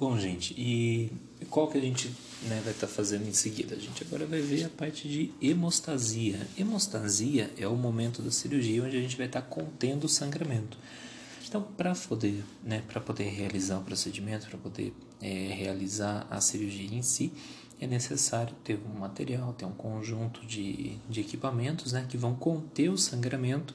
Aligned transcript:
Bom, 0.00 0.18
gente, 0.18 0.54
e 0.56 1.12
qual 1.50 1.68
que 1.68 1.76
a 1.76 1.80
gente 1.80 2.08
né, 2.44 2.58
vai 2.64 2.72
estar 2.72 2.86
tá 2.86 2.88
fazendo 2.90 3.28
em 3.28 3.34
seguida? 3.34 3.74
A 3.74 3.78
gente 3.78 4.02
agora 4.02 4.24
vai 4.24 4.40
ver 4.40 4.64
a 4.64 4.70
parte 4.70 5.06
de 5.06 5.30
hemostasia. 5.42 6.48
Hemostasia 6.56 7.50
é 7.58 7.68
o 7.68 7.76
momento 7.76 8.22
da 8.22 8.30
cirurgia 8.30 8.82
onde 8.82 8.96
a 8.96 9.00
gente 9.00 9.14
vai 9.14 9.26
estar 9.26 9.42
tá 9.42 9.46
contendo 9.46 10.04
o 10.04 10.08
sangramento. 10.08 10.78
Então, 11.46 11.62
para 11.76 11.94
poder, 11.94 12.42
né, 12.64 12.82
para 12.88 12.98
poder 12.98 13.24
realizar 13.24 13.76
o 13.76 13.82
procedimento, 13.82 14.48
para 14.48 14.56
poder 14.56 14.94
é, 15.20 15.52
realizar 15.52 16.26
a 16.30 16.40
cirurgia 16.40 16.96
em 16.96 17.02
si, 17.02 17.30
é 17.78 17.86
necessário 17.86 18.54
ter 18.64 18.78
um 18.78 18.98
material, 18.98 19.52
ter 19.52 19.66
um 19.66 19.72
conjunto 19.72 20.46
de, 20.46 20.96
de 21.10 21.20
equipamentos 21.20 21.92
né, 21.92 22.06
que 22.08 22.16
vão 22.16 22.34
conter 22.34 22.88
o 22.88 22.96
sangramento 22.96 23.74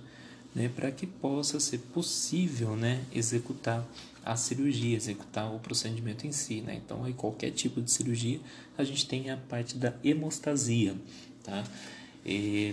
né, 0.55 0.71
para 0.73 0.89
que 0.89 1.05
possa 1.05 1.59
ser 1.59 1.79
possível 1.93 2.77
né, 2.77 3.03
executar 3.13 3.85
a 4.25 4.35
cirurgia, 4.35 4.97
executar 4.97 5.53
o 5.53 5.59
procedimento 5.59 6.25
em 6.25 6.31
si. 6.31 6.61
Né? 6.61 6.81
Então, 6.83 7.03
aí, 7.03 7.13
qualquer 7.13 7.51
tipo 7.51 7.79
de 7.79 7.91
cirurgia, 7.91 8.39
a 8.75 8.83
gente 8.83 9.07
tem 9.07 9.29
a 9.29 9.37
parte 9.37 9.77
da 9.77 9.93
hemostasia. 10.03 10.95
Tá? 11.43 11.63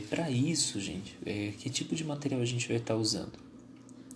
Para 0.08 0.30
isso, 0.30 0.80
gente, 0.80 1.14
é, 1.26 1.52
que 1.58 1.68
tipo 1.68 1.94
de 1.94 2.02
material 2.02 2.40
a 2.40 2.44
gente 2.46 2.66
vai 2.66 2.78
estar 2.78 2.94
tá 2.94 3.00
usando? 3.00 3.32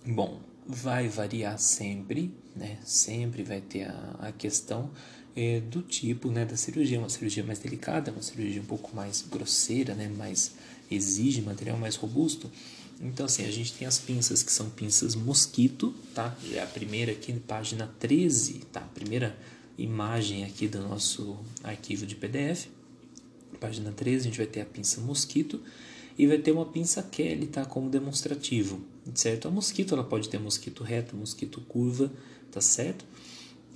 Bom, 0.03 0.39
vai 0.65 1.07
variar 1.07 1.59
sempre, 1.59 2.33
né? 2.55 2.79
sempre 2.83 3.43
vai 3.43 3.61
ter 3.61 3.83
a, 3.83 4.15
a 4.19 4.31
questão 4.31 4.89
é, 5.35 5.59
do 5.59 5.83
tipo 5.83 6.31
né, 6.31 6.43
da 6.43 6.57
cirurgia. 6.57 6.97
Uma 6.97 7.09
cirurgia 7.09 7.43
mais 7.43 7.59
delicada, 7.59 8.11
uma 8.11 8.23
cirurgia 8.23 8.59
um 8.59 8.65
pouco 8.65 8.95
mais 8.95 9.21
grosseira, 9.21 9.93
né, 9.93 10.07
mais 10.07 10.55
exige 10.89 11.41
material 11.41 11.77
mais 11.77 11.95
robusto. 11.95 12.51
Então, 12.99 13.25
assim, 13.25 13.45
a 13.45 13.51
gente 13.51 13.73
tem 13.73 13.87
as 13.87 13.99
pinças 13.99 14.41
que 14.41 14.51
são 14.51 14.69
pinças 14.69 15.15
mosquito, 15.15 15.93
tá? 16.15 16.35
É 16.51 16.61
a 16.61 16.65
primeira 16.65 17.11
aqui, 17.11 17.31
página 17.33 17.93
13, 17.99 18.61
tá? 18.71 18.79
A 18.79 18.87
primeira 18.87 19.37
imagem 19.77 20.43
aqui 20.43 20.67
do 20.67 20.79
nosso 20.79 21.37
arquivo 21.63 22.05
de 22.05 22.15
PDF. 22.15 22.67
Página 23.59 23.91
13, 23.91 24.17
a 24.17 24.23
gente 24.23 24.37
vai 24.37 24.47
ter 24.47 24.61
a 24.61 24.65
pinça 24.65 24.99
mosquito 25.01 25.61
e 26.17 26.25
vai 26.25 26.39
ter 26.39 26.51
uma 26.51 26.65
pinça 26.65 27.03
Kelly, 27.03 27.47
tá? 27.47 27.65
Como 27.65 27.89
demonstrativo, 27.89 28.81
certo? 29.13 29.47
A 29.47 29.51
mosquito, 29.51 29.93
ela 29.93 30.03
pode 30.03 30.27
ter 30.29 30.39
mosquito 30.39 30.83
reto, 30.83 31.15
mosquito 31.15 31.61
curva, 31.61 32.11
tá 32.51 32.59
certo? 32.59 33.05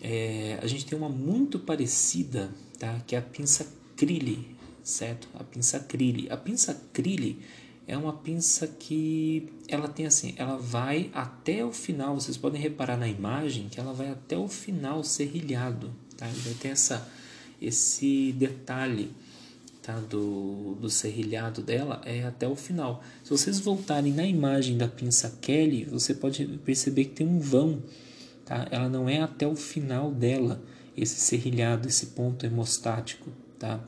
É, 0.02 0.58
a 0.62 0.66
gente 0.66 0.86
tem 0.86 0.98
uma 0.98 1.09
muito 1.09 1.59
parecida, 1.59 2.52
tá? 2.80 3.00
Que 3.06 3.16
é 3.16 3.20
a 3.20 3.22
pinça 3.22 3.72
Crilly, 3.96 4.56
certo? 4.84 5.28
A 5.34 5.44
pinça 5.44 5.80
Crilly. 5.80 6.30
A 6.30 6.38
pinça 6.38 6.82
Crilly 6.94 7.40
é 7.88 7.98
uma 7.98 8.14
pinça 8.14 8.68
que 8.68 9.50
ela 9.68 9.88
tem 9.88 10.06
assim, 10.06 10.34
ela 10.38 10.58
vai 10.58 11.10
até 11.14 11.64
o 11.66 11.72
final. 11.72 12.16
Vocês 12.16 12.38
podem 12.38 12.62
reparar 12.62 12.98
na 12.98 13.08
imagem 13.08 13.70
que 13.70 13.80
ela 13.80 13.94
vai 13.94 14.09
até 14.09 14.38
o 14.38 14.48
final 14.48 15.04
serrilhado, 15.04 15.92
tá? 16.18 16.28
Vai 16.28 16.54
ter 16.54 16.70
essa 16.70 17.08
esse 17.62 18.34
detalhe 18.40 19.12
tá? 19.84 20.00
do, 20.00 20.76
do 20.82 20.90
serrilhado 20.90 21.62
dela 21.62 22.02
é 22.06 22.24
até 22.24 22.48
o 22.48 22.56
final. 22.56 23.04
Se 23.24 23.30
vocês 23.30 23.59
voltarem 23.59 24.12
na 24.12 24.26
imagem 24.26 24.78
da 24.78 24.88
pinça 24.88 25.38
Kelly, 25.42 25.86
você 25.86 26.16
pode 26.16 26.44
perceber 26.66 27.06
que 27.06 27.12
tem 27.12 27.28
um 27.28 27.40
vão 27.40 27.84
tá? 28.52 28.68
Ela 28.70 28.90
não 28.90 29.08
é 29.08 29.22
até 29.22 29.48
o 29.48 29.56
final 29.56 30.12
dela, 30.12 30.62
esse 30.98 31.16
serrilhado, 31.16 31.88
esse 31.88 32.08
ponto 32.08 32.46
hemostático, 32.46 33.30
tá? 33.58 33.80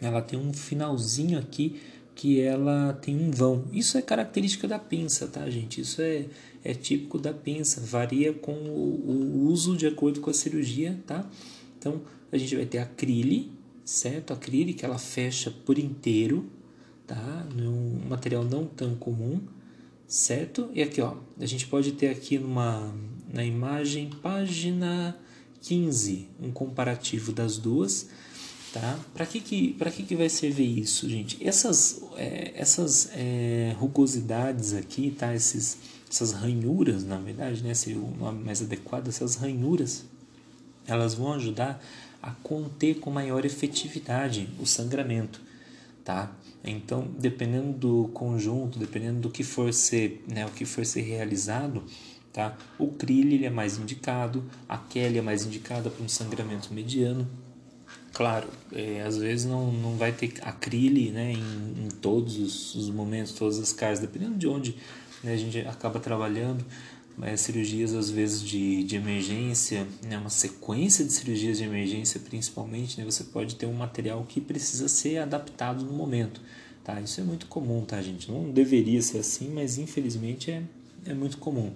Ela 0.00 0.22
tem 0.22 0.38
um 0.38 0.52
finalzinho 0.52 1.38
aqui 1.38 1.80
que 2.14 2.40
ela 2.40 2.92
tem 3.00 3.16
um 3.16 3.30
vão. 3.30 3.64
Isso 3.72 3.96
é 3.96 4.02
característica 4.02 4.68
da 4.68 4.78
pinça, 4.78 5.26
tá, 5.26 5.48
gente? 5.48 5.80
Isso 5.80 6.02
é, 6.02 6.26
é 6.62 6.74
típico 6.74 7.18
da 7.18 7.32
pinça, 7.32 7.80
varia 7.80 8.32
com 8.32 8.52
o, 8.52 9.04
o 9.06 9.46
uso 9.48 9.76
de 9.76 9.86
acordo 9.86 10.20
com 10.20 10.30
a 10.30 10.34
cirurgia, 10.34 10.98
tá? 11.06 11.28
Então, 11.78 12.02
a 12.30 12.36
gente 12.36 12.54
vai 12.54 12.66
ter 12.66 12.78
a 12.78 12.82
acrílico, 12.82 13.50
certo? 13.84 14.32
A 14.32 14.36
acrílico 14.36 14.80
que 14.80 14.84
ela 14.84 14.98
fecha 14.98 15.50
por 15.50 15.78
inteiro, 15.78 16.46
tá? 17.06 17.46
Um 17.56 18.08
material 18.08 18.44
não 18.44 18.66
tão 18.66 18.94
comum, 18.94 19.40
certo? 20.06 20.70
E 20.74 20.82
aqui, 20.82 21.00
ó, 21.00 21.16
a 21.38 21.46
gente 21.46 21.66
pode 21.66 21.92
ter 21.92 22.08
aqui 22.08 22.38
numa 22.38 22.94
na 23.32 23.44
imagem, 23.44 24.10
página 24.20 25.16
15, 25.62 26.28
um 26.42 26.50
comparativo 26.50 27.32
das 27.32 27.56
duas. 27.56 28.10
Tá? 28.72 28.98
Para 29.12 29.26
que, 29.26 29.40
que, 29.40 29.72
que, 29.72 30.02
que 30.04 30.14
vai 30.14 30.28
servir 30.28 30.78
isso, 30.78 31.08
gente? 31.08 31.44
Essas, 31.44 32.02
é, 32.16 32.52
essas 32.54 33.10
é, 33.14 33.74
rugosidades 33.76 34.74
aqui, 34.74 35.10
tá? 35.10 35.34
Esses, 35.34 35.78
essas 36.08 36.32
ranhuras, 36.32 37.02
na 37.02 37.18
verdade, 37.18 37.64
né? 37.64 37.74
seria 37.74 38.00
o 38.00 38.16
nome 38.16 38.44
mais 38.44 38.62
adequado, 38.62 39.08
essas 39.08 39.34
ranhuras, 39.34 40.04
elas 40.86 41.14
vão 41.14 41.32
ajudar 41.32 41.82
a 42.22 42.30
conter 42.30 43.00
com 43.00 43.10
maior 43.10 43.44
efetividade 43.44 44.48
o 44.60 44.66
sangramento. 44.66 45.40
Tá? 46.04 46.32
Então, 46.62 47.08
dependendo 47.18 47.72
do 47.72 48.08
conjunto, 48.08 48.78
dependendo 48.78 49.20
do 49.20 49.30
que 49.30 49.42
for 49.42 49.72
ser, 49.72 50.24
né, 50.28 50.46
o 50.46 50.50
que 50.50 50.64
for 50.64 50.86
ser 50.86 51.02
realizado, 51.02 51.84
Tá? 52.32 52.56
O 52.78 52.88
krill 52.88 53.44
é 53.44 53.50
mais 53.50 53.76
indicado, 53.76 54.44
a 54.68 54.78
Kelly 54.78 55.18
é 55.18 55.22
mais 55.22 55.44
indicada 55.44 55.90
para 55.90 56.04
um 56.04 56.08
sangramento 56.08 56.72
mediano. 56.72 57.28
Claro, 58.12 58.48
é, 58.72 59.02
às 59.02 59.16
vezes 59.16 59.46
não, 59.46 59.72
não 59.72 59.96
vai 59.96 60.12
ter 60.12 60.34
acrílico 60.42 61.12
né, 61.12 61.32
em, 61.32 61.84
em 61.84 61.88
todos 62.00 62.38
os, 62.38 62.74
os, 62.74 62.90
momentos, 62.90 63.32
todas 63.32 63.58
as 63.58 63.72
casas, 63.72 64.00
dependendo 64.00 64.36
de 64.36 64.48
onde 64.48 64.76
né, 65.22 65.32
a 65.32 65.36
gente 65.36 65.58
acaba 65.60 66.00
trabalhando. 66.00 66.64
Mas 67.16 67.42
cirurgias 67.42 67.92
às 67.92 68.10
vezes 68.10 68.42
de, 68.42 68.82
de 68.84 68.96
emergência, 68.96 69.86
né, 70.02 70.16
uma 70.16 70.30
sequência 70.30 71.04
de 71.04 71.12
cirurgias 71.12 71.58
de 71.58 71.64
emergência 71.64 72.18
principalmente, 72.18 72.98
né, 72.98 73.04
você 73.04 73.24
pode 73.24 73.56
ter 73.56 73.66
um 73.66 73.74
material 73.74 74.24
que 74.28 74.40
precisa 74.40 74.88
ser 74.88 75.18
adaptado 75.18 75.84
no 75.84 75.92
momento. 75.92 76.40
Tá? 76.82 77.00
Isso 77.00 77.20
é 77.20 77.24
muito 77.24 77.46
comum, 77.46 77.84
tá, 77.84 78.00
gente? 78.00 78.30
Não 78.30 78.50
deveria 78.50 79.02
ser 79.02 79.18
assim, 79.18 79.50
mas 79.50 79.78
infelizmente 79.78 80.50
é, 80.50 80.62
é 81.06 81.14
muito 81.14 81.38
comum. 81.38 81.72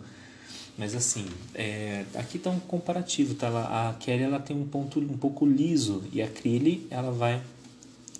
Mas 0.76 0.94
assim, 0.94 1.26
é, 1.54 2.04
aqui 2.14 2.36
está 2.36 2.50
um 2.50 2.58
comparativo, 2.58 3.34
tá? 3.34 3.48
A 3.48 3.94
Kelly 3.94 4.24
ela 4.24 4.40
tem 4.40 4.56
um 4.56 4.66
ponto 4.66 4.98
um 4.98 5.16
pouco 5.16 5.46
liso 5.46 6.02
e 6.12 6.20
a 6.20 6.26
Acrylic 6.26 6.86
ela 6.90 7.12
vai 7.12 7.40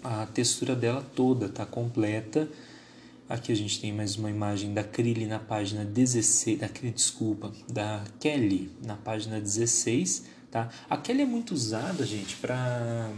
a 0.03 0.27
textura 0.27 0.77
dela 0.77 1.05
toda 1.15 1.49
tá 1.49 1.67
completa. 1.67 2.49
Aqui 3.29 3.51
a 3.51 3.57
gente 3.57 3.81
tem 3.81 3.93
mais 3.93 4.17
uma 4.17 4.31
imagem 4.31 4.73
da 4.75 4.83
Acrylic 4.83 5.27
na 5.27 5.39
página 5.39 5.85
16, 5.85 6.59
da 6.59 6.69
desculpa, 6.95 7.51
da 7.69 8.05
Kelly 8.21 8.71
na 8.85 8.97
página 8.97 9.41
16, 9.41 10.25
tá? 10.51 10.69
A 10.89 10.97
Kelly 10.97 11.23
é 11.23 11.27
muito 11.27 11.55
usada, 11.55 12.05
gente, 12.07 12.37
para 12.37 13.11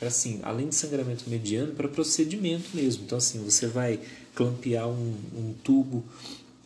assim, 0.00 0.40
além 0.42 0.68
de 0.68 0.74
sangramento 0.74 1.28
mediano, 1.28 1.72
para 1.72 1.88
procedimento 1.88 2.68
mesmo. 2.74 3.04
Então 3.04 3.18
assim, 3.18 3.42
você 3.42 3.66
vai 3.66 3.98
clampear 4.34 4.86
um, 4.86 5.14
um 5.34 5.54
tubo 5.64 6.04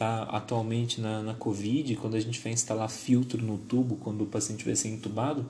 tá 0.05 0.23
atualmente 0.25 1.01
na, 1.01 1.23
na 1.23 1.35
Covid, 1.35 1.97
quando 1.97 2.15
a 2.15 2.21
gente 2.21 2.39
vai 2.41 2.53
instalar 2.53 2.91
filtro 2.91 3.43
no 3.43 3.57
tubo, 3.57 3.97
quando 3.97 4.23
o 4.23 4.27
paciente 4.27 4.65
vai 4.65 4.77
ser 4.77 4.89
entubado, 4.89 5.47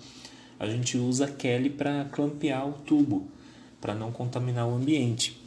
a 0.59 0.67
gente 0.69 0.97
usa 0.97 1.27
Kelly 1.27 1.71
para 1.71 2.05
clampear 2.05 2.69
o 2.69 2.73
tubo, 2.73 3.29
para 3.81 3.95
não 3.95 4.13
contaminar 4.13 4.69
o 4.69 4.75
ambiente. 4.75 5.41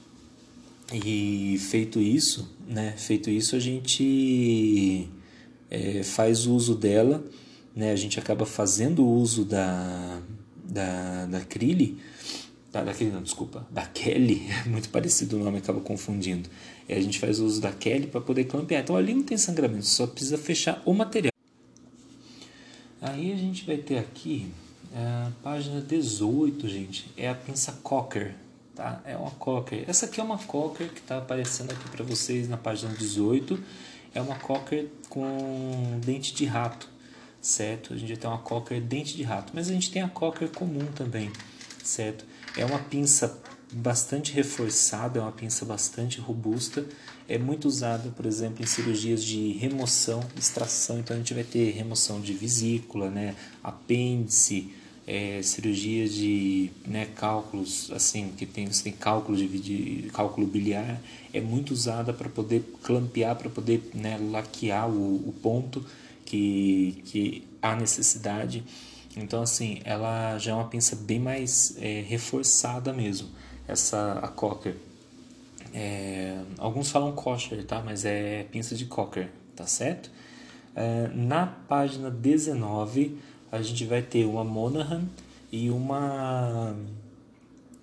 E 0.94 1.58
feito 1.70 2.00
isso, 2.00 2.54
né, 2.68 2.94
feito 2.98 3.30
isso 3.30 3.56
a 3.56 3.60
gente 3.60 5.08
é, 5.70 6.04
faz 6.04 6.46
uso 6.46 6.76
dela, 6.76 7.24
né, 7.76 7.92
a 7.92 7.96
gente 7.96 8.20
acaba 8.20 8.46
fazendo 8.46 9.06
uso 9.06 9.46
da, 9.46 10.22
da, 10.64 11.26
da 11.26 11.38
Acrylic 11.40 11.98
da, 12.78 12.84
daquele 12.84 13.12
não, 13.12 13.22
desculpa, 13.22 13.66
da 13.70 13.86
Kelly, 13.86 14.48
muito 14.68 14.90
parecido 14.90 15.38
o 15.38 15.44
nome, 15.44 15.58
acaba 15.58 15.80
confundindo. 15.80 16.50
E 16.88 16.94
a 16.94 17.02
gente 17.02 17.20
faz 17.20 17.40
uso 17.40 17.60
da 17.62 17.72
Kelly 17.72 18.08
para 18.08 18.22
poder 18.22 18.46
clampear. 18.46 18.84
Então 18.84 18.96
ali 18.96 19.14
não 19.14 19.24
tem 19.24 19.38
sangramento, 19.38 19.86
só 19.86 20.06
precisa 20.06 20.38
fechar 20.38 20.82
o 20.86 20.94
material. 20.94 21.32
Aí 23.02 23.32
a 23.32 23.36
gente 23.36 23.66
vai 23.66 23.78
ter 23.78 23.98
aqui 23.98 24.52
a 24.94 25.32
página 25.44 25.82
18, 25.82 26.68
gente, 26.68 27.12
é 27.16 27.30
a 27.30 27.36
pinça 27.36 27.72
Cocker, 27.84 28.36
tá? 28.76 29.02
É 29.06 29.16
uma 29.16 29.32
Cocker. 29.32 29.84
Essa 29.88 30.06
aqui 30.06 30.20
é 30.20 30.24
uma 30.24 30.38
Cocker 30.38 30.90
que 30.90 31.00
está 31.00 31.18
aparecendo 31.18 31.72
aqui 31.72 31.90
para 31.90 32.04
vocês 32.04 32.50
na 32.50 32.58
página 32.58 32.94
18. 32.94 33.60
É 34.16 34.22
uma 34.22 34.36
Cocker 34.36 34.88
com 35.10 36.00
dente 36.04 36.34
de 36.34 36.46
rato, 36.46 36.90
certo? 37.40 37.94
A 37.94 37.98
gente 37.98 38.18
tem 38.18 38.30
uma 38.30 38.40
Cocker 38.40 38.82
dente 38.82 39.16
de 39.16 39.24
rato, 39.24 39.52
mas 39.54 39.70
a 39.70 39.74
gente 39.74 39.92
tem 39.92 40.02
a 40.02 40.10
Cocker 40.10 40.50
comum 40.50 40.86
também, 40.96 41.32
certo? 41.84 42.26
É 42.58 42.66
uma 42.66 42.80
pinça 42.80 43.40
bastante 43.72 44.34
reforçada, 44.34 45.20
é 45.20 45.22
uma 45.22 45.32
pinça 45.32 45.64
bastante 45.64 46.20
robusta. 46.20 46.86
É 47.30 47.38
muito 47.38 47.68
usada, 47.68 48.10
por 48.10 48.26
exemplo, 48.26 48.64
em 48.64 48.66
cirurgias 48.66 49.24
de 49.24 49.52
remoção, 49.54 50.24
extração. 50.36 50.98
Então 51.00 51.16
a 51.16 51.20
gente 51.20 51.34
vai 51.36 51.44
ter 51.44 51.70
remoção 51.72 52.20
de 52.20 52.34
vesícula, 52.34 53.12
né, 53.12 53.36
apêndice, 53.64 54.72
é, 55.06 55.42
cirurgias 55.44 56.14
de 56.14 56.72
né, 56.86 57.06
cálculos, 57.16 57.92
assim, 57.92 58.34
que 58.36 58.46
tem, 58.46 58.66
você 58.66 58.84
tem 58.84 58.94
cálculo 58.94 59.38
de, 59.38 59.48
de 59.48 60.10
cálculo 60.10 60.48
biliar, 60.48 61.00
é 61.34 61.40
muito 61.40 61.72
usada 61.72 62.12
para 62.12 62.28
poder 62.28 62.62
clampear, 62.84 63.36
para 63.36 63.50
poder 63.50 63.90
né, 63.94 64.18
laquear 64.32 64.90
o, 64.90 65.30
o 65.30 65.34
ponto 65.42 65.86
que, 66.26 67.02
que 67.06 67.48
há 67.62 67.76
necessidade 67.76 68.64
Então, 69.16 69.42
assim, 69.42 69.80
ela 69.84 70.38
já 70.38 70.52
é 70.52 70.54
uma 70.54 70.68
pinça 70.68 70.96
bem 70.96 71.20
mais 71.20 71.76
é, 71.80 72.02
reforçada 72.02 72.94
mesmo, 72.94 73.30
essa 73.68 74.20
a 74.22 74.28
Cocker. 74.28 74.76
É, 75.74 76.40
alguns 76.58 76.90
falam 76.90 77.12
kosher, 77.12 77.64
tá? 77.64 77.82
Mas 77.84 78.06
é 78.06 78.44
pinça 78.52 78.76
de 78.76 78.86
cocker, 78.86 79.30
tá 79.56 79.68
certo? 79.68 80.10
É, 80.76 81.08
na 81.14 81.46
página 81.46 82.10
19, 82.10 83.18
a 83.52 83.62
gente 83.62 83.86
vai 83.86 84.02
ter 84.02 84.26
uma 84.26 84.44
Monaghan 84.44 85.04
e 85.52 85.70
uma 85.70 86.76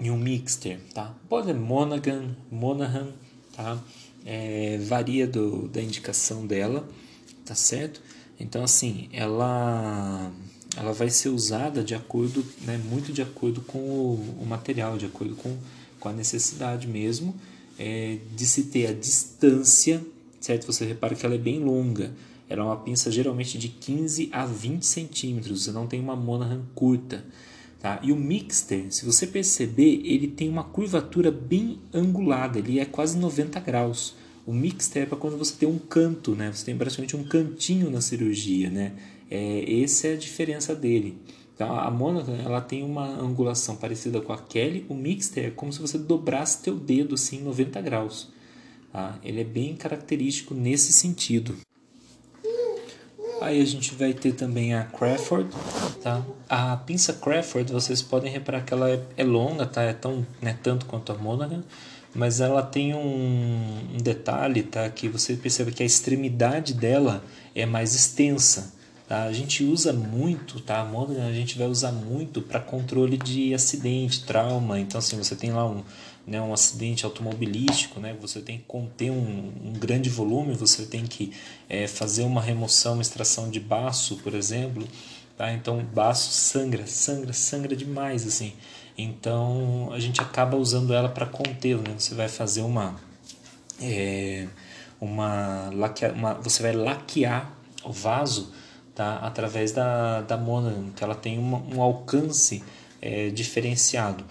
e 0.00 0.10
um 0.10 0.16
mixter, 0.16 0.80
tá? 0.92 1.14
Pode 1.28 1.46
ser 1.46 1.54
Monaghan, 1.54 2.34
Monaghan, 2.50 3.12
tá? 3.52 3.78
É, 4.26 4.78
varia 4.78 5.26
do, 5.26 5.68
da 5.68 5.80
indicação 5.80 6.46
dela, 6.46 6.88
tá 7.44 7.54
certo? 7.54 8.02
Então 8.40 8.64
assim, 8.64 9.08
ela 9.12 10.32
ela 10.76 10.92
vai 10.92 11.10
ser 11.10 11.28
usada 11.28 11.82
de 11.82 11.94
acordo, 11.94 12.44
né, 12.62 12.80
muito 12.90 13.12
de 13.12 13.22
acordo 13.22 13.60
com 13.60 13.78
o, 13.78 14.38
o 14.42 14.46
material, 14.46 14.96
de 14.96 15.06
acordo 15.06 15.34
com, 15.36 15.56
com 16.00 16.08
a 16.08 16.12
necessidade 16.12 16.86
mesmo 16.86 17.34
é, 17.78 18.18
de 18.34 18.46
se 18.46 18.64
ter 18.64 18.86
a 18.86 18.92
distância, 18.92 20.04
certo? 20.40 20.66
Você 20.66 20.84
repara 20.84 21.14
que 21.14 21.24
ela 21.24 21.34
é 21.34 21.38
bem 21.38 21.58
longa. 21.58 22.12
Ela 22.48 22.62
é 22.62 22.64
uma 22.64 22.76
pinça 22.76 23.10
geralmente 23.10 23.58
de 23.58 23.68
15 23.68 24.28
a 24.32 24.44
20 24.44 24.84
centímetros, 24.84 25.64
você 25.64 25.72
não 25.72 25.86
tem 25.86 26.00
uma 26.00 26.14
Monahan 26.14 26.62
curta. 26.74 27.24
Tá? 27.80 28.00
E 28.02 28.12
o 28.12 28.16
Mixter, 28.16 28.86
se 28.90 29.04
você 29.04 29.26
perceber, 29.26 30.00
ele 30.04 30.28
tem 30.28 30.48
uma 30.48 30.64
curvatura 30.64 31.30
bem 31.30 31.78
angulada, 31.92 32.58
ele 32.58 32.78
é 32.78 32.84
quase 32.84 33.16
90 33.16 33.60
graus. 33.60 34.14
O 34.46 34.52
Mixter 34.52 35.02
é 35.02 35.06
para 35.06 35.18
quando 35.18 35.36
você 35.36 35.54
tem 35.54 35.68
um 35.68 35.78
canto, 35.78 36.34
né? 36.34 36.50
você 36.52 36.64
tem 36.64 36.76
praticamente 36.76 37.16
um 37.16 37.24
cantinho 37.24 37.90
na 37.90 38.00
cirurgia. 38.00 38.70
Né? 38.70 38.92
É, 39.30 39.82
essa 39.82 40.08
é 40.08 40.12
a 40.14 40.16
diferença 40.16 40.74
dele. 40.74 41.18
Então, 41.54 41.78
a 41.78 41.90
Mônaco 41.90 42.30
ela 42.30 42.60
tem 42.60 42.82
uma 42.82 43.06
angulação 43.06 43.76
parecida 43.76 44.20
com 44.20 44.32
a 44.32 44.38
Kelly. 44.38 44.84
O 44.88 44.94
Mixter 44.94 45.46
é 45.46 45.50
como 45.50 45.72
se 45.72 45.80
você 45.80 45.96
dobrasse 45.96 46.62
teu 46.62 46.74
dedo 46.74 47.14
assim 47.14 47.40
90 47.42 47.80
graus. 47.80 48.28
Tá? 48.92 49.18
Ele 49.22 49.40
é 49.40 49.44
bem 49.44 49.76
característico 49.76 50.54
nesse 50.54 50.92
sentido. 50.92 51.56
Aí 53.40 53.60
a 53.60 53.64
gente 53.64 53.94
vai 53.94 54.12
ter 54.12 54.32
também 54.32 54.74
a 54.74 54.84
Crawford, 54.84 55.50
tá? 56.02 56.24
A 56.48 56.76
pinça 56.78 57.12
Crawford, 57.12 57.72
vocês 57.72 58.00
podem 58.00 58.32
reparar 58.32 58.62
que 58.62 58.72
ela 58.72 58.88
é, 58.90 59.02
é 59.16 59.24
longa, 59.24 59.66
tá? 59.66 59.82
É 59.82 59.92
tão, 59.92 60.26
né, 60.40 60.56
tanto 60.62 60.86
quanto 60.86 61.12
a 61.12 61.14
Monaghan, 61.18 61.62
mas 62.14 62.40
ela 62.40 62.62
tem 62.62 62.94
um, 62.94 63.94
um 63.94 63.98
detalhe, 63.98 64.62
tá? 64.62 64.88
Que 64.88 65.08
você 65.08 65.34
percebe 65.34 65.72
que 65.72 65.82
a 65.82 65.86
extremidade 65.86 66.72
dela 66.72 67.22
é 67.54 67.66
mais 67.66 67.94
extensa. 67.94 68.72
Tá? 69.06 69.24
A 69.24 69.32
gente 69.32 69.62
usa 69.62 69.92
muito, 69.92 70.60
tá? 70.60 70.80
A 70.80 70.84
Monaghan 70.84 71.26
a 71.26 71.32
gente 71.32 71.58
vai 71.58 71.66
usar 71.66 71.92
muito 71.92 72.40
para 72.40 72.58
controle 72.58 73.18
de 73.18 73.52
acidente, 73.52 74.24
trauma. 74.24 74.80
Então, 74.80 74.98
assim, 74.98 75.16
você 75.16 75.36
tem 75.36 75.52
lá 75.52 75.66
um, 75.68 75.82
né, 76.26 76.40
um 76.40 76.54
acidente 76.54 77.04
automobilístico, 77.04 78.00
né? 78.00 78.16
Você 78.20 78.40
tem 78.40 78.58
que 78.58 78.64
conter 78.64 79.10
um, 79.10 79.52
um 79.62 79.72
grande 79.74 80.08
volume, 80.08 80.54
você 80.54 80.86
tem 80.86 81.04
que 81.04 81.32
é, 81.68 81.86
fazer 81.86 82.22
uma 82.22 82.40
remoção, 82.40 82.94
uma 82.94 83.02
extração 83.02 83.50
de 83.50 83.60
baço, 83.60 84.16
por 84.16 84.34
exemplo. 84.34 84.88
Tá? 85.36 85.52
Então, 85.52 85.84
baço 85.84 86.32
sangra, 86.32 86.86
sangra, 86.86 87.32
sangra 87.34 87.76
demais, 87.76 88.26
assim. 88.26 88.54
Então, 88.96 89.90
a 89.92 90.00
gente 90.00 90.20
acaba 90.20 90.56
usando 90.56 90.94
ela 90.94 91.10
para 91.10 91.26
contê-lo, 91.26 91.82
né? 91.82 91.94
Você 91.98 92.14
vai 92.14 92.28
fazer 92.28 92.62
uma... 92.62 92.96
É, 93.82 94.46
uma, 95.00 95.68
laquea, 95.74 96.12
uma 96.12 96.34
você 96.34 96.62
vai 96.62 96.72
laquear 96.72 97.52
o 97.84 97.92
vaso 97.92 98.52
tá? 98.94 99.16
através 99.18 99.72
da, 99.72 100.20
da 100.22 100.36
Monan, 100.36 100.90
que 100.94 101.02
ela 101.02 101.14
tem 101.14 101.38
um 101.38 101.82
alcance 101.82 102.62
é, 103.00 103.30
diferenciado. 103.30 104.24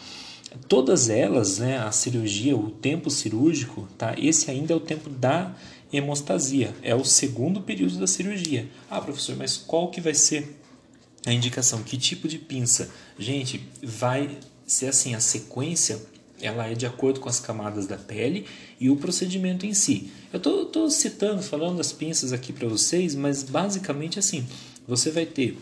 Todas 0.68 1.10
elas, 1.10 1.58
né, 1.58 1.80
a 1.80 1.92
cirurgia, 1.92 2.56
o 2.56 2.70
tempo 2.70 3.10
cirúrgico, 3.10 3.88
tá? 3.98 4.16
esse 4.18 4.50
ainda 4.52 4.74
é 4.74 4.76
o 4.76 4.80
tempo 4.80 5.10
da 5.10 5.54
hemostasia, 5.92 6.74
é 6.82 6.96
o 6.96 7.04
segundo 7.04 7.62
período 7.62 7.98
da 7.98 8.08
cirurgia. 8.08 8.68
Ah, 8.90 9.02
professor, 9.02 9.36
mas 9.36 9.58
qual 9.58 9.90
que 9.90 10.02
vai 10.02 10.14
ser 10.14 10.60
a 11.26 11.32
indicação? 11.32 11.84
Que 11.84 11.98
tipo 11.98 12.28
de 12.28 12.38
pinça? 12.38 12.90
Gente, 13.18 13.68
vai 13.82 14.38
ser 14.66 14.88
assim, 14.88 15.14
a 15.16 15.20
sequência 15.20 16.00
ela 16.42 16.68
é 16.68 16.74
de 16.74 16.86
acordo 16.86 17.20
com 17.20 17.30
as 17.30 17.40
camadas 17.40 17.88
da 17.88 17.98
pele 17.98 18.46
e 18.80 18.90
o 18.90 18.96
procedimento 18.96 19.66
em 19.66 19.74
si. 19.74 20.12
Eu 20.32 20.38
estou 20.38 20.90
citando, 20.90 21.42
falando 21.42 21.78
das 21.78 21.92
pinças 21.92 22.34
aqui 22.34 22.52
para 22.52 22.68
vocês, 22.68 23.16
mas 23.16 23.44
basicamente 23.44 24.20
assim, 24.20 24.46
você 24.88 25.12
vai 25.12 25.26
ter 25.26 25.58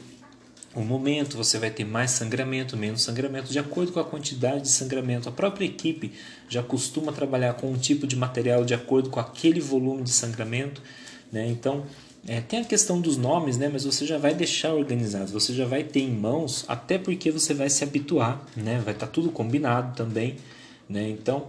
um 0.76 0.84
momento, 0.84 1.36
você 1.36 1.60
vai 1.60 1.70
ter 1.70 1.84
mais 1.84 2.12
sangramento, 2.12 2.78
menos 2.78 3.02
sangramento, 3.02 3.52
de 3.52 3.60
acordo 3.60 3.92
com 3.92 4.00
a 4.00 4.06
quantidade 4.06 4.62
de 4.62 4.70
sangramento. 4.70 5.28
A 5.28 5.32
própria 5.32 5.66
equipe 5.66 6.14
já 6.48 6.64
costuma 6.64 7.12
trabalhar 7.12 7.56
com 7.56 7.72
um 7.72 7.78
tipo 7.78 8.08
de 8.08 8.16
material 8.16 8.64
de 8.64 8.74
acordo 8.74 9.10
com 9.10 9.20
aquele 9.20 9.60
volume 9.60 10.04
de 10.04 10.12
sangramento, 10.12 10.82
né? 11.32 11.46
Então, 11.48 11.86
é, 12.26 12.40
tem 12.40 12.62
a 12.62 12.66
questão 12.66 13.02
dos 13.02 13.18
nomes, 13.18 13.58
né? 13.58 13.70
Mas 13.72 13.84
você 13.84 14.06
já 14.06 14.18
vai 14.18 14.34
deixar 14.34 14.74
organizado, 14.74 15.32
você 15.32 15.54
já 15.54 15.66
vai 15.66 15.84
ter 15.84 16.02
em 16.02 16.12
mãos, 16.12 16.64
até 16.68 16.98
porque 16.98 17.32
você 17.32 17.54
vai 17.54 17.70
se 17.70 17.84
habituar, 17.84 18.42
né? 18.56 18.82
Vai 18.86 18.94
estar 18.94 19.08
tá 19.08 19.12
tudo 19.12 19.30
combinado 19.30 19.96
também. 19.96 20.38
Né? 20.92 21.10
Então, 21.10 21.48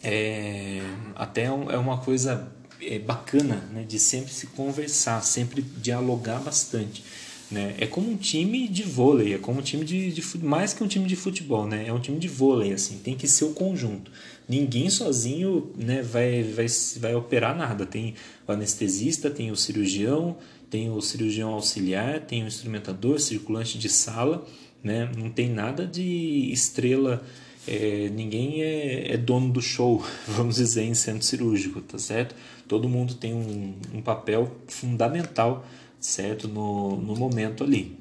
é, 0.00 0.80
até 1.16 1.42
é, 1.42 1.46
é 1.46 1.78
uma 1.78 1.98
coisa 1.98 2.52
é, 2.80 3.00
bacana 3.00 3.56
né? 3.72 3.82
de 3.82 3.98
sempre 3.98 4.32
se 4.32 4.46
conversar, 4.48 5.22
sempre 5.24 5.60
dialogar 5.60 6.38
bastante. 6.38 7.02
Né? 7.50 7.74
É 7.78 7.86
como 7.86 8.08
um 8.08 8.16
time 8.16 8.68
de 8.68 8.84
vôlei, 8.84 9.34
é 9.34 9.38
como 9.38 9.58
um 9.58 9.62
time 9.62 9.84
de, 9.84 10.12
de 10.12 10.38
mais 10.38 10.72
que 10.72 10.84
um 10.84 10.86
time 10.86 11.06
de 11.06 11.16
futebol, 11.16 11.66
né? 11.66 11.84
É 11.86 11.92
um 11.92 12.00
time 12.00 12.18
de 12.18 12.26
vôlei, 12.26 12.72
assim, 12.72 12.98
tem 12.98 13.14
que 13.14 13.28
ser 13.28 13.44
o 13.44 13.52
conjunto. 13.52 14.10
Ninguém 14.48 14.88
sozinho 14.88 15.70
né, 15.76 16.00
vai, 16.02 16.42
vai, 16.42 16.66
vai 16.98 17.14
operar 17.14 17.54
nada. 17.54 17.84
Tem 17.84 18.14
o 18.48 18.52
anestesista, 18.52 19.30
tem 19.30 19.50
o 19.50 19.56
cirurgião, 19.56 20.38
tem 20.70 20.90
o 20.90 21.00
cirurgião 21.00 21.50
auxiliar, 21.50 22.20
tem 22.20 22.42
o 22.42 22.46
instrumentador, 22.46 23.20
circulante 23.20 23.78
de 23.78 23.88
sala, 23.88 24.46
né? 24.82 25.10
Não 25.16 25.30
tem 25.30 25.48
nada 25.50 25.86
de 25.86 26.50
estrela 26.50 27.22
é, 27.66 28.10
ninguém 28.10 28.62
é, 28.62 29.14
é, 29.14 29.16
dono 29.16 29.52
do 29.52 29.60
show, 29.60 30.04
vamos 30.28 30.56
dizer, 30.56 30.82
em 30.82 30.94
centro 30.94 31.24
cirúrgico, 31.24 31.80
tá 31.80 31.98
certo? 31.98 32.34
Todo 32.68 32.88
mundo 32.88 33.14
tem 33.14 33.34
um, 33.34 33.74
um 33.92 34.02
papel 34.02 34.54
fundamental, 34.68 35.66
certo, 35.98 36.48
no, 36.48 36.96
no 36.96 37.16
momento 37.16 37.64
ali. 37.64 37.98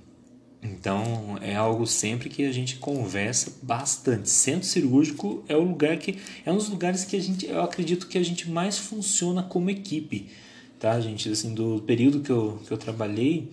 Então 0.64 1.38
é 1.42 1.56
algo 1.56 1.86
sempre 1.86 2.30
que 2.30 2.46
a 2.46 2.52
gente 2.52 2.78
conversa 2.78 3.52
bastante. 3.62 4.30
Centro 4.30 4.68
cirúrgico 4.68 5.44
é 5.48 5.58
o 5.58 5.64
lugar 5.64 5.98
que 5.98 6.18
é 6.46 6.52
um 6.52 6.56
dos 6.56 6.70
lugares 6.70 7.04
que 7.04 7.18
a 7.18 7.20
gente, 7.20 7.46
eu 7.46 7.62
acredito 7.62 8.08
que 8.08 8.18
a 8.18 8.24
gente 8.24 8.50
mais 8.50 8.78
funciona 8.78 9.44
como 9.44 9.70
equipe, 9.70 10.30
tá, 10.80 11.00
gente? 11.02 11.30
Assim, 11.30 11.54
do 11.54 11.84
período 11.86 12.22
que 12.22 12.30
eu, 12.30 12.62
que 12.66 12.72
eu 12.72 12.78
trabalhei, 12.78 13.52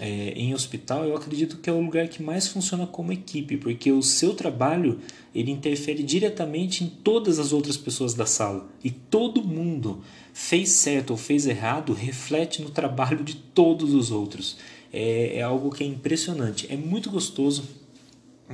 é, 0.00 0.32
em 0.36 0.54
hospital, 0.54 1.04
eu 1.04 1.16
acredito 1.16 1.56
que 1.56 1.68
é 1.68 1.72
o 1.72 1.80
lugar 1.80 2.06
que 2.08 2.22
mais 2.22 2.46
funciona 2.46 2.86
como 2.86 3.12
equipe, 3.12 3.56
porque 3.56 3.90
o 3.90 4.02
seu 4.02 4.34
trabalho 4.34 5.00
ele 5.34 5.50
interfere 5.50 6.02
diretamente 6.02 6.84
em 6.84 6.88
todas 6.88 7.38
as 7.38 7.52
outras 7.52 7.76
pessoas 7.76 8.14
da 8.14 8.24
sala 8.24 8.68
e 8.82 8.90
todo 8.90 9.42
mundo 9.42 10.02
fez 10.32 10.70
certo 10.70 11.10
ou 11.10 11.16
fez 11.16 11.46
errado 11.46 11.92
reflete 11.92 12.62
no 12.62 12.70
trabalho 12.70 13.24
de 13.24 13.34
todos 13.34 13.92
os 13.92 14.10
outros. 14.12 14.56
É, 14.92 15.38
é 15.38 15.42
algo 15.42 15.70
que 15.70 15.82
é 15.82 15.86
impressionante, 15.86 16.66
é 16.70 16.76
muito 16.76 17.10
gostoso 17.10 17.64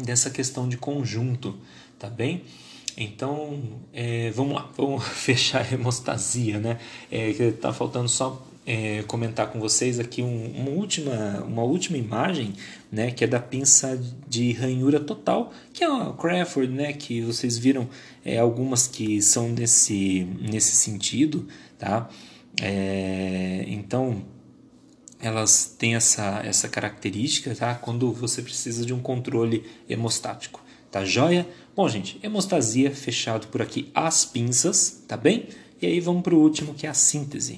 dessa 0.03 0.31
questão 0.31 0.69
de 0.69 0.77
conjunto, 0.77 1.57
tá 1.99 2.09
bem? 2.09 2.43
Então, 2.97 3.61
é, 3.93 4.31
vamos 4.31 4.55
lá, 4.55 4.71
vamos 4.77 5.05
fechar 5.13 5.63
a 5.63 5.75
hemostasia, 5.75 6.59
né? 6.59 6.79
É, 7.11 7.33
que 7.33 7.53
tá 7.53 7.73
faltando 7.73 8.09
só 8.09 8.47
é, 8.67 9.03
comentar 9.03 9.51
com 9.51 9.61
vocês 9.61 9.99
aqui 9.99 10.23
um, 10.23 10.53
uma, 10.53 10.71
última, 10.71 11.45
uma 11.47 11.63
última 11.63 11.99
imagem, 11.99 12.55
né, 12.91 13.11
que 13.11 13.25
é 13.25 13.27
da 13.27 13.41
pinça 13.41 14.01
de 14.29 14.53
ranhura 14.53 14.99
total, 15.01 15.53
que 15.73 15.85
é 15.85 15.87
a 15.87 16.13
Crawford, 16.13 16.73
né, 16.73 16.93
que 16.93 17.21
vocês 17.21 17.59
viram 17.59 17.89
é, 18.25 18.39
algumas 18.39 18.87
que 18.87 19.21
são 19.21 19.49
nesse, 19.51 20.27
nesse 20.41 20.77
sentido, 20.77 21.47
tá? 21.79 22.09
É, 22.63 23.65
então, 23.67 24.25
elas 25.21 25.75
têm 25.79 25.95
essa, 25.95 26.41
essa 26.45 26.69
característica, 26.69 27.55
tá? 27.55 27.75
Quando 27.75 28.13
você 28.13 28.43
precisa 28.43 28.85
de 28.85 28.95
um 28.95 29.01
controle 29.01 29.65
hemostático, 29.89 30.63
tá 30.91 31.05
joia? 31.05 31.47
Bom, 31.75 31.89
gente, 31.89 32.21
hemostasia 32.23 32.91
fechado 32.91 33.49
por 33.49 33.61
aqui 33.61 33.91
as 33.95 34.25
pinças, 34.25 35.03
tá 35.09 35.17
bem? 35.17 35.49
E 35.83 35.87
aí 35.87 36.01
vamos 36.01 36.23
para 36.23 36.35
o 36.35 36.39
último 36.39 36.73
que 36.73 36.87
é 36.87 36.91
a 36.91 36.95
síntese. 36.95 37.53